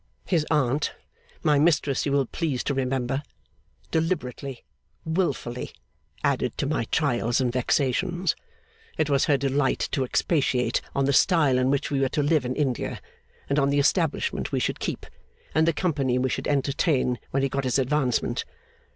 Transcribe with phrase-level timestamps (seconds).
[0.25, 0.95] His aunt
[1.43, 3.21] (my Mistress you will please to remember)
[3.91, 4.63] deliberately,
[5.05, 5.69] wilfully,
[6.23, 8.35] added to my trials and vexations.
[8.97, 12.45] It was her delight to expatiate on the style in which we were to live
[12.45, 12.99] in India,
[13.47, 15.05] and on the establishment we should keep,
[15.53, 18.43] and the company we should entertain when he got his advancement.